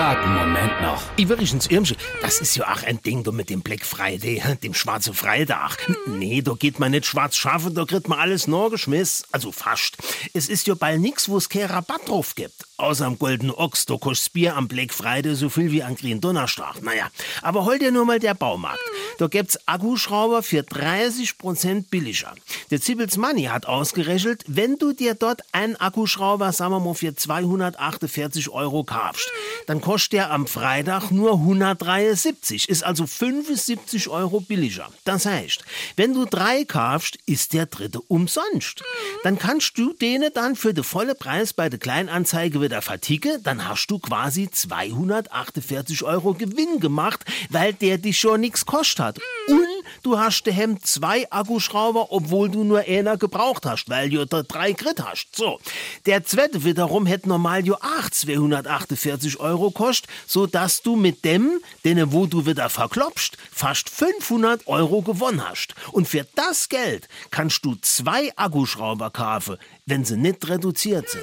einen 0.00 0.34
Moment 0.34 0.80
noch. 0.80 1.02
Übrigens, 1.18 1.66
Irmsche, 1.66 1.96
das 2.22 2.40
ist 2.40 2.56
ja 2.56 2.64
auch 2.72 2.82
ein 2.82 3.02
Ding 3.02 3.24
da 3.24 3.30
mit 3.30 3.50
dem 3.50 3.60
Black 3.60 3.84
Friday, 3.84 4.42
dem 4.62 4.72
schwarzen 4.72 5.12
Freitag. 5.12 5.76
Nee, 6.06 6.40
da 6.40 6.54
geht 6.54 6.78
man 6.78 6.92
nicht 6.92 7.04
schwarz 7.04 7.36
schaffen, 7.36 7.74
da 7.74 7.84
kriegt 7.84 8.08
man 8.08 8.18
alles 8.18 8.46
nur 8.46 8.70
geschmiss. 8.70 9.24
Also 9.32 9.52
fast. 9.52 9.98
Es 10.32 10.48
ist 10.48 10.66
ja 10.66 10.74
bald 10.74 11.00
nix, 11.00 11.28
wo 11.28 11.36
es 11.36 11.48
kein 11.48 11.66
Rabatt 11.66 12.08
drauf 12.08 12.34
gibt. 12.34 12.54
Außer 12.78 13.04
am 13.04 13.18
Goldenen 13.18 13.54
Ochs, 13.54 13.84
da 13.84 13.96
kostet 13.96 14.32
Bier 14.32 14.56
am 14.56 14.66
Black 14.66 14.94
Friday 14.94 15.34
so 15.34 15.50
viel 15.50 15.70
wie 15.70 15.82
an 15.82 15.94
Green 15.94 16.20
Donnerstag. 16.20 16.82
Naja, 16.82 17.08
aber 17.42 17.66
hol 17.66 17.78
dir 17.78 17.92
nur 17.92 18.06
mal 18.06 18.18
der 18.18 18.34
Baumarkt. 18.34 18.80
Da 19.18 19.26
gibt's 19.26 19.58
Akkuschrauber 19.66 20.42
für 20.42 20.60
30% 20.60 21.90
billiger. 21.90 22.34
Der 22.70 22.80
Zibbels 22.80 23.18
Money 23.18 23.44
hat 23.44 23.66
ausgerechnet, 23.66 24.42
wenn 24.46 24.78
du 24.78 24.94
dir 24.94 25.14
dort 25.14 25.42
einen 25.52 25.76
Akkuschrauber, 25.76 26.52
sagen 26.52 26.72
wir 26.72 26.80
mal, 26.80 26.94
für 26.94 27.14
248 27.14 28.48
Euro 28.48 28.84
kaufst, 28.84 29.30
dann 29.66 29.81
kostet 29.82 30.12
der 30.14 30.30
am 30.30 30.46
Freitag 30.46 31.10
nur 31.10 31.32
173, 31.34 32.68
ist 32.68 32.82
also 32.82 33.06
75 33.06 34.08
Euro 34.08 34.40
billiger. 34.40 34.88
Das 35.04 35.26
heißt, 35.26 35.62
wenn 35.96 36.14
du 36.14 36.24
drei 36.24 36.64
kaufst, 36.64 37.18
ist 37.26 37.52
der 37.52 37.66
dritte 37.66 38.00
umsonst. 38.00 38.82
Dann 39.24 39.38
kannst 39.38 39.76
du 39.76 39.92
denen 39.92 40.30
dann 40.32 40.56
für 40.56 40.72
den 40.72 40.84
volle 40.84 41.14
Preis 41.14 41.52
bei 41.52 41.68
der 41.68 41.78
Kleinanzeige 41.78 42.62
wieder 42.62 42.80
verticken, 42.80 43.42
dann 43.42 43.68
hast 43.68 43.88
du 43.88 43.98
quasi 43.98 44.50
248 44.50 46.02
Euro 46.04 46.32
Gewinn 46.32 46.80
gemacht, 46.80 47.24
weil 47.50 47.74
der 47.74 47.98
dich 47.98 48.18
schon 48.18 48.40
nichts 48.40 48.64
kostet 48.64 49.00
hat. 49.00 49.20
Und 49.48 49.71
du 50.02 50.18
hast 50.18 50.44
daheim 50.44 50.82
zwei 50.82 51.30
Akkuschrauber, 51.30 52.12
obwohl 52.12 52.50
du 52.50 52.64
nur 52.64 52.80
einer 52.80 53.16
gebraucht 53.16 53.66
hast, 53.66 53.88
weil 53.88 54.10
du 54.10 54.26
da 54.26 54.42
drei 54.42 54.72
Grit 54.72 55.02
hast. 55.04 55.34
So. 55.34 55.58
Der 56.06 56.24
zweite 56.24 56.64
wiederum 56.64 57.06
hätte 57.06 57.28
normal 57.28 57.64
jo 57.66 57.74
auch 57.74 58.10
248 58.10 59.40
Euro 59.40 59.70
kostet, 59.70 60.10
so 60.26 60.46
dass 60.46 60.82
du 60.82 60.96
mit 60.96 61.24
dem, 61.24 61.60
den 61.84 62.12
wo 62.12 62.26
du 62.26 62.46
wieder 62.46 62.68
verklopst, 62.68 63.36
fast 63.50 63.88
500 63.90 64.66
Euro 64.66 65.02
gewonnen 65.02 65.48
hast. 65.48 65.74
Und 65.92 66.08
für 66.08 66.26
das 66.34 66.68
Geld 66.68 67.08
kannst 67.30 67.64
du 67.64 67.76
zwei 67.80 68.32
Akkuschrauber 68.36 69.10
kaufen, 69.10 69.56
wenn 69.86 70.04
sie 70.04 70.16
nicht 70.16 70.48
reduziert 70.48 71.08
sind. 71.08 71.22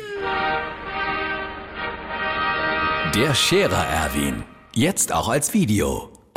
Der 3.16 3.33
Scherer 3.33 3.86
Erwin. 3.86 4.44
Jetzt 4.73 5.11
auch 5.11 5.30
als 5.30 5.53
Video. 5.53 6.19